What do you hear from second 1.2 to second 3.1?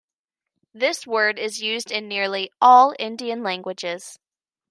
is used in nearly all